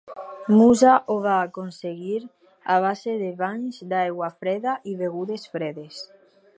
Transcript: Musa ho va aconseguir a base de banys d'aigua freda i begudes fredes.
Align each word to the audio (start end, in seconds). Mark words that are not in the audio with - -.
Musa 0.59 0.93
ho 1.15 1.17
va 1.25 1.33
aconseguir 1.41 2.15
a 2.77 2.79
base 2.87 3.15
de 3.23 3.29
banys 3.43 3.79
d'aigua 3.93 4.33
freda 4.41 4.77
i 4.95 4.99
begudes 5.05 5.47
fredes. 5.57 6.05